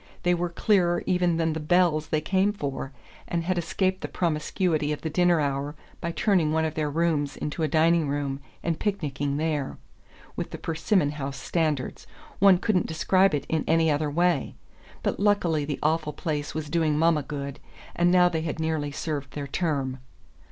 [0.23, 2.91] They were queerer even than the "belles" they came for
[3.27, 7.37] and had escaped the promiscuity of the dinner hour by turning one of their rooms
[7.37, 9.77] into a dining room, and picnicking there
[10.35, 12.07] with the Persimmon House standards,
[12.39, 14.55] one couldn't describe it in any other way!
[15.03, 17.59] But luckily the awful place was doing mamma good,
[17.95, 19.99] and now they had nearly served their term...